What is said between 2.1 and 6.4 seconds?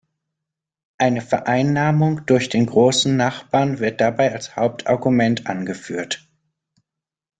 durch den großen Nachbarn wird dabei als Hauptargument angeführt.